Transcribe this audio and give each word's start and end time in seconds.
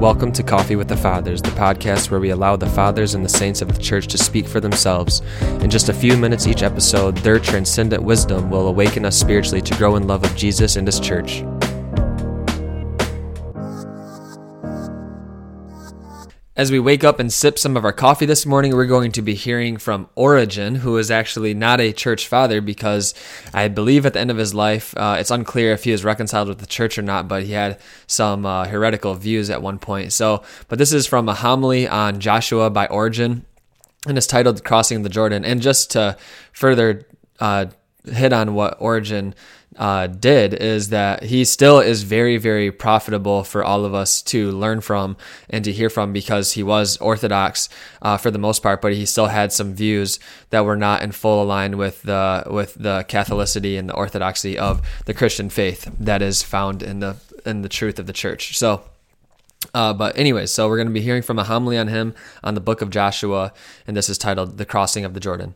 Welcome 0.00 0.32
to 0.32 0.42
Coffee 0.42 0.76
with 0.76 0.88
the 0.88 0.96
Fathers, 0.96 1.42
the 1.42 1.50
podcast 1.50 2.10
where 2.10 2.20
we 2.20 2.30
allow 2.30 2.56
the 2.56 2.64
fathers 2.64 3.12
and 3.12 3.22
the 3.22 3.28
saints 3.28 3.60
of 3.60 3.70
the 3.70 3.78
church 3.78 4.06
to 4.06 4.16
speak 4.16 4.48
for 4.48 4.58
themselves. 4.58 5.20
In 5.60 5.68
just 5.68 5.90
a 5.90 5.92
few 5.92 6.16
minutes 6.16 6.46
each 6.46 6.62
episode, 6.62 7.18
their 7.18 7.38
transcendent 7.38 8.02
wisdom 8.02 8.48
will 8.48 8.68
awaken 8.68 9.04
us 9.04 9.20
spiritually 9.20 9.60
to 9.60 9.76
grow 9.76 9.96
in 9.96 10.06
love 10.06 10.24
of 10.24 10.34
Jesus 10.34 10.76
and 10.76 10.88
his 10.88 11.00
church. 11.00 11.44
As 16.60 16.70
we 16.70 16.78
wake 16.78 17.04
up 17.04 17.18
and 17.18 17.32
sip 17.32 17.58
some 17.58 17.74
of 17.74 17.86
our 17.86 17.92
coffee 17.92 18.26
this 18.26 18.44
morning, 18.44 18.76
we're 18.76 18.84
going 18.84 19.12
to 19.12 19.22
be 19.22 19.32
hearing 19.32 19.78
from 19.78 20.10
Origen, 20.14 20.74
who 20.74 20.98
is 20.98 21.10
actually 21.10 21.54
not 21.54 21.80
a 21.80 21.90
church 21.90 22.28
father 22.28 22.60
because 22.60 23.14
I 23.54 23.68
believe 23.68 24.04
at 24.04 24.12
the 24.12 24.20
end 24.20 24.30
of 24.30 24.36
his 24.36 24.54
life, 24.54 24.94
uh, 24.94 25.16
it's 25.18 25.30
unclear 25.30 25.72
if 25.72 25.84
he 25.84 25.92
was 25.92 26.04
reconciled 26.04 26.48
with 26.48 26.58
the 26.58 26.66
church 26.66 26.98
or 26.98 27.02
not, 27.02 27.28
but 27.28 27.44
he 27.44 27.52
had 27.52 27.80
some 28.06 28.44
uh, 28.44 28.66
heretical 28.66 29.14
views 29.14 29.48
at 29.48 29.62
one 29.62 29.78
point. 29.78 30.12
So, 30.12 30.42
but 30.68 30.76
this 30.76 30.92
is 30.92 31.06
from 31.06 31.30
a 31.30 31.34
homily 31.34 31.88
on 31.88 32.20
Joshua 32.20 32.68
by 32.68 32.86
Origen, 32.88 33.46
and 34.06 34.18
it's 34.18 34.26
titled 34.26 34.62
Crossing 34.62 35.02
the 35.02 35.08
Jordan. 35.08 35.46
And 35.46 35.62
just 35.62 35.92
to 35.92 36.18
further 36.52 37.06
uh, 37.38 37.68
hit 38.04 38.32
on 38.32 38.54
what 38.54 38.76
Origen 38.80 39.34
uh, 39.76 40.08
did 40.08 40.52
is 40.54 40.88
that 40.88 41.22
he 41.22 41.44
still 41.44 41.78
is 41.78 42.02
very, 42.02 42.36
very 42.36 42.72
profitable 42.72 43.44
for 43.44 43.62
all 43.62 43.84
of 43.84 43.94
us 43.94 44.20
to 44.20 44.50
learn 44.50 44.80
from 44.80 45.16
and 45.48 45.64
to 45.64 45.72
hear 45.72 45.88
from 45.88 46.12
because 46.12 46.52
he 46.52 46.62
was 46.62 46.96
Orthodox 46.98 47.68
uh, 48.02 48.16
for 48.16 48.30
the 48.30 48.38
most 48.38 48.62
part, 48.62 48.82
but 48.82 48.92
he 48.92 49.06
still 49.06 49.26
had 49.26 49.52
some 49.52 49.74
views 49.74 50.18
that 50.50 50.64
were 50.64 50.76
not 50.76 51.02
in 51.02 51.12
full 51.12 51.42
aligned 51.42 51.76
with 51.76 52.02
the 52.02 52.44
with 52.50 52.74
the 52.74 53.04
Catholicity 53.08 53.78
and 53.78 53.88
the 53.88 53.94
Orthodoxy 53.94 54.58
of 54.58 54.82
the 55.06 55.14
Christian 55.14 55.48
faith 55.48 55.90
that 56.00 56.20
is 56.20 56.42
found 56.42 56.82
in 56.82 57.00
the 57.00 57.16
in 57.46 57.62
the 57.62 57.68
truth 57.68 57.98
of 57.98 58.06
the 58.06 58.12
church. 58.12 58.56
So. 58.58 58.82
Uh, 59.74 59.92
but 59.92 60.16
anyways, 60.16 60.50
so 60.50 60.66
we're 60.66 60.78
going 60.78 60.88
to 60.88 60.92
be 60.92 61.02
hearing 61.02 61.20
from 61.20 61.38
a 61.38 61.44
homily 61.44 61.76
on 61.76 61.86
him 61.86 62.14
on 62.42 62.54
the 62.54 62.62
book 62.62 62.80
of 62.80 62.88
Joshua, 62.88 63.52
and 63.86 63.94
this 63.94 64.08
is 64.08 64.16
titled 64.16 64.56
"The 64.56 64.64
Crossing 64.64 65.04
of 65.04 65.12
the 65.12 65.20
Jordan." 65.20 65.54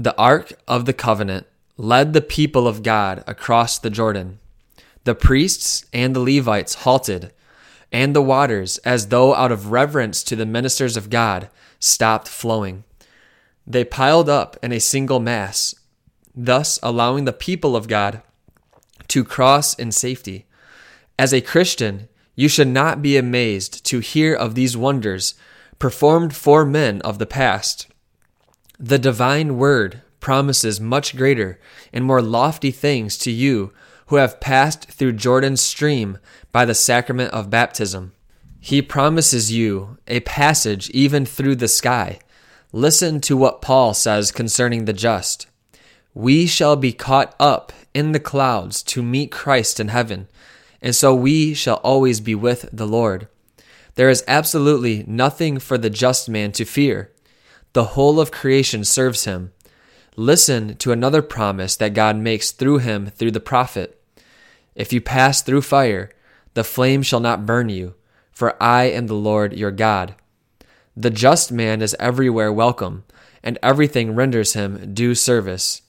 The 0.00 0.16
Ark 0.16 0.52
of 0.68 0.84
the 0.84 0.92
Covenant 0.92 1.48
led 1.76 2.12
the 2.12 2.20
people 2.20 2.68
of 2.68 2.84
God 2.84 3.24
across 3.26 3.80
the 3.80 3.90
Jordan. 3.90 4.38
The 5.02 5.16
priests 5.16 5.86
and 5.92 6.14
the 6.14 6.20
Levites 6.20 6.74
halted, 6.74 7.32
and 7.90 8.14
the 8.14 8.22
waters, 8.22 8.78
as 8.78 9.08
though 9.08 9.34
out 9.34 9.50
of 9.50 9.72
reverence 9.72 10.22
to 10.24 10.36
the 10.36 10.46
ministers 10.46 10.96
of 10.96 11.10
God, 11.10 11.50
stopped 11.80 12.28
flowing. 12.28 12.84
They 13.66 13.82
piled 13.84 14.28
up 14.28 14.56
in 14.62 14.70
a 14.70 14.78
single 14.78 15.18
mass, 15.18 15.74
thus 16.32 16.78
allowing 16.80 17.24
the 17.24 17.32
people 17.32 17.74
of 17.74 17.88
God 17.88 18.22
to 19.08 19.24
cross 19.24 19.74
in 19.74 19.90
safety. 19.90 20.46
As 21.18 21.34
a 21.34 21.40
Christian, 21.40 22.08
you 22.36 22.48
should 22.48 22.68
not 22.68 23.02
be 23.02 23.16
amazed 23.16 23.84
to 23.86 23.98
hear 23.98 24.32
of 24.32 24.54
these 24.54 24.76
wonders 24.76 25.34
performed 25.80 26.36
for 26.36 26.64
men 26.64 27.00
of 27.02 27.18
the 27.18 27.26
past. 27.26 27.88
The 28.80 28.98
divine 28.98 29.56
word 29.56 30.02
promises 30.20 30.80
much 30.80 31.16
greater 31.16 31.58
and 31.92 32.04
more 32.04 32.22
lofty 32.22 32.70
things 32.70 33.18
to 33.18 33.30
you 33.30 33.72
who 34.06 34.16
have 34.16 34.40
passed 34.40 34.88
through 34.90 35.14
Jordan's 35.14 35.60
stream 35.60 36.18
by 36.52 36.64
the 36.64 36.74
sacrament 36.74 37.32
of 37.32 37.50
baptism. 37.50 38.12
He 38.60 38.80
promises 38.80 39.50
you 39.52 39.98
a 40.06 40.20
passage 40.20 40.90
even 40.90 41.26
through 41.26 41.56
the 41.56 41.66
sky. 41.66 42.20
Listen 42.72 43.20
to 43.22 43.36
what 43.36 43.62
Paul 43.62 43.94
says 43.94 44.30
concerning 44.30 44.84
the 44.84 44.92
just. 44.92 45.48
We 46.14 46.46
shall 46.46 46.76
be 46.76 46.92
caught 46.92 47.34
up 47.40 47.72
in 47.94 48.12
the 48.12 48.20
clouds 48.20 48.82
to 48.84 49.02
meet 49.02 49.32
Christ 49.32 49.80
in 49.80 49.88
heaven, 49.88 50.28
and 50.80 50.94
so 50.94 51.14
we 51.14 51.52
shall 51.52 51.76
always 51.76 52.20
be 52.20 52.34
with 52.34 52.68
the 52.72 52.86
Lord. 52.86 53.26
There 53.96 54.08
is 54.08 54.24
absolutely 54.28 55.04
nothing 55.08 55.58
for 55.58 55.78
the 55.78 55.90
just 55.90 56.28
man 56.28 56.52
to 56.52 56.64
fear. 56.64 57.10
The 57.72 57.84
whole 57.84 58.20
of 58.20 58.30
creation 58.30 58.84
serves 58.84 59.24
him. 59.24 59.52
Listen 60.16 60.76
to 60.76 60.92
another 60.92 61.22
promise 61.22 61.76
that 61.76 61.94
God 61.94 62.16
makes 62.16 62.50
through 62.50 62.78
him 62.78 63.06
through 63.06 63.30
the 63.30 63.40
prophet. 63.40 64.00
If 64.74 64.92
you 64.92 65.00
pass 65.00 65.42
through 65.42 65.62
fire, 65.62 66.10
the 66.54 66.64
flame 66.64 67.02
shall 67.02 67.20
not 67.20 67.46
burn 67.46 67.68
you, 67.68 67.94
for 68.30 68.60
I 68.62 68.84
am 68.84 69.06
the 69.06 69.14
Lord 69.14 69.52
your 69.52 69.70
God. 69.70 70.14
The 70.96 71.10
just 71.10 71.52
man 71.52 71.82
is 71.82 71.94
everywhere 72.00 72.52
welcome, 72.52 73.04
and 73.42 73.58
everything 73.62 74.14
renders 74.14 74.54
him 74.54 74.94
due 74.94 75.14
service. 75.14 75.82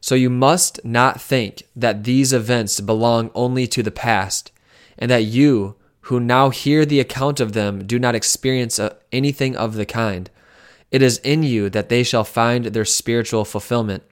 So 0.00 0.14
you 0.14 0.30
must 0.30 0.84
not 0.84 1.20
think 1.20 1.64
that 1.74 2.04
these 2.04 2.32
events 2.32 2.80
belong 2.80 3.30
only 3.34 3.66
to 3.68 3.82
the 3.82 3.90
past, 3.90 4.52
and 4.98 5.10
that 5.10 5.24
you, 5.24 5.76
who 6.02 6.20
now 6.20 6.50
hear 6.50 6.84
the 6.84 7.00
account 7.00 7.40
of 7.40 7.52
them, 7.52 7.86
do 7.86 7.98
not 7.98 8.14
experience 8.14 8.78
uh, 8.78 8.94
anything 9.10 9.56
of 9.56 9.74
the 9.74 9.86
kind. 9.86 10.28
It 10.92 11.00
is 11.00 11.18
in 11.24 11.42
you 11.42 11.70
that 11.70 11.88
they 11.88 12.02
shall 12.02 12.22
find 12.22 12.66
their 12.66 12.84
spiritual 12.84 13.46
fulfillment. 13.46 14.02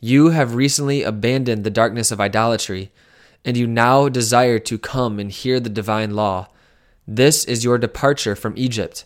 You 0.00 0.30
have 0.30 0.56
recently 0.56 1.04
abandoned 1.04 1.62
the 1.62 1.70
darkness 1.70 2.10
of 2.10 2.20
idolatry, 2.20 2.90
and 3.44 3.56
you 3.56 3.68
now 3.68 4.08
desire 4.08 4.58
to 4.58 4.76
come 4.76 5.20
and 5.20 5.30
hear 5.30 5.60
the 5.60 5.70
divine 5.70 6.10
law. 6.10 6.48
This 7.06 7.44
is 7.44 7.62
your 7.62 7.78
departure 7.78 8.34
from 8.34 8.54
Egypt, 8.56 9.04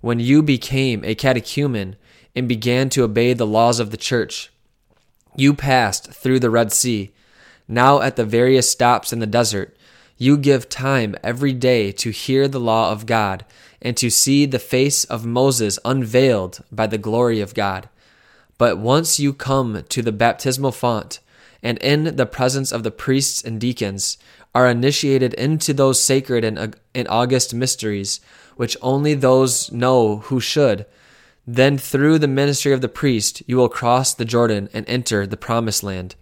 when 0.00 0.20
you 0.20 0.40
became 0.40 1.04
a 1.04 1.16
catechumen 1.16 1.96
and 2.36 2.46
began 2.46 2.88
to 2.90 3.02
obey 3.02 3.32
the 3.32 3.46
laws 3.46 3.80
of 3.80 3.90
the 3.90 3.96
church. 3.96 4.52
You 5.36 5.52
passed 5.52 6.12
through 6.12 6.38
the 6.38 6.50
Red 6.50 6.72
Sea. 6.72 7.12
Now, 7.66 8.00
at 8.02 8.14
the 8.14 8.24
various 8.24 8.70
stops 8.70 9.12
in 9.12 9.18
the 9.18 9.26
desert, 9.26 9.76
you 10.20 10.36
give 10.36 10.68
time 10.68 11.16
every 11.24 11.54
day 11.54 11.90
to 11.90 12.10
hear 12.10 12.46
the 12.46 12.60
law 12.60 12.92
of 12.92 13.06
God 13.06 13.42
and 13.80 13.96
to 13.96 14.10
see 14.10 14.44
the 14.44 14.58
face 14.58 15.04
of 15.04 15.24
Moses 15.24 15.78
unveiled 15.82 16.62
by 16.70 16.86
the 16.86 16.98
glory 16.98 17.40
of 17.40 17.54
God. 17.54 17.88
But 18.58 18.76
once 18.76 19.18
you 19.18 19.32
come 19.32 19.82
to 19.88 20.02
the 20.02 20.12
baptismal 20.12 20.72
font, 20.72 21.20
and 21.62 21.78
in 21.78 22.16
the 22.16 22.26
presence 22.26 22.70
of 22.70 22.82
the 22.82 22.90
priests 22.90 23.42
and 23.42 23.58
deacons, 23.58 24.18
are 24.54 24.68
initiated 24.68 25.32
into 25.34 25.72
those 25.72 26.04
sacred 26.04 26.44
and, 26.44 26.76
and 26.94 27.08
august 27.08 27.54
mysteries, 27.54 28.20
which 28.56 28.76
only 28.82 29.14
those 29.14 29.72
know 29.72 30.18
who 30.18 30.38
should, 30.38 30.84
then 31.46 31.78
through 31.78 32.18
the 32.18 32.28
ministry 32.28 32.74
of 32.74 32.82
the 32.82 32.90
priest 32.90 33.42
you 33.46 33.56
will 33.56 33.70
cross 33.70 34.12
the 34.12 34.26
Jordan 34.26 34.68
and 34.74 34.86
enter 34.86 35.26
the 35.26 35.38
promised 35.38 35.82
land. 35.82 36.14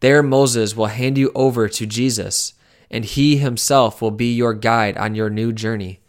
There 0.00 0.22
Moses 0.22 0.76
will 0.76 0.86
hand 0.86 1.16
you 1.16 1.32
over 1.34 1.70
to 1.70 1.86
Jesus, 1.86 2.52
and 2.90 3.04
he 3.04 3.36
himself 3.36 4.00
will 4.00 4.10
be 4.10 4.34
your 4.34 4.54
guide 4.54 4.96
on 4.96 5.14
your 5.14 5.30
new 5.30 5.52
journey. 5.52 6.00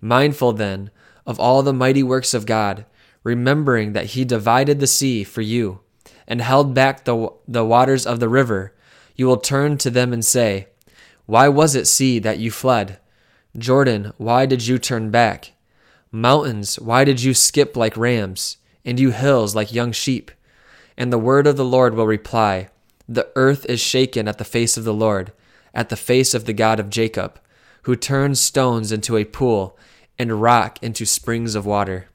Mindful 0.00 0.52
then 0.52 0.90
of 1.26 1.40
all 1.40 1.62
the 1.62 1.72
mighty 1.72 2.02
works 2.02 2.34
of 2.34 2.46
God, 2.46 2.84
remembering 3.22 3.92
that 3.92 4.06
he 4.06 4.24
divided 4.24 4.80
the 4.80 4.86
sea 4.86 5.24
for 5.24 5.40
you 5.40 5.80
and 6.26 6.40
held 6.40 6.74
back 6.74 7.04
the, 7.04 7.30
the 7.46 7.64
waters 7.64 8.06
of 8.06 8.20
the 8.20 8.28
river, 8.28 8.74
you 9.16 9.26
will 9.26 9.36
turn 9.36 9.78
to 9.78 9.90
them 9.90 10.12
and 10.12 10.24
say, 10.24 10.68
Why 11.26 11.48
was 11.48 11.74
it 11.74 11.86
sea 11.86 12.18
that 12.20 12.38
you 12.38 12.50
fled? 12.50 12.98
Jordan, 13.56 14.12
why 14.16 14.46
did 14.46 14.66
you 14.66 14.78
turn 14.78 15.10
back? 15.10 15.52
Mountains, 16.10 16.78
why 16.78 17.04
did 17.04 17.22
you 17.22 17.34
skip 17.34 17.76
like 17.76 17.96
rams? 17.96 18.58
And 18.84 19.00
you 19.00 19.10
hills 19.10 19.54
like 19.54 19.72
young 19.72 19.92
sheep? 19.92 20.30
And 20.96 21.12
the 21.12 21.18
word 21.18 21.46
of 21.46 21.56
the 21.56 21.64
Lord 21.64 21.94
will 21.94 22.06
reply, 22.06 22.68
The 23.08 23.30
earth 23.36 23.64
is 23.66 23.80
shaken 23.80 24.28
at 24.28 24.38
the 24.38 24.44
face 24.44 24.76
of 24.76 24.84
the 24.84 24.94
Lord, 24.94 25.32
at 25.74 25.88
the 25.88 25.96
face 25.96 26.32
of 26.34 26.44
the 26.44 26.52
God 26.52 26.80
of 26.80 26.90
Jacob, 26.90 27.38
who 27.82 27.96
turns 27.96 28.40
stones 28.40 28.92
into 28.92 29.16
a 29.16 29.24
pool 29.24 29.76
and 30.18 30.40
rock 30.40 30.82
into 30.82 31.04
springs 31.04 31.54
of 31.54 31.66
water. 31.66 32.08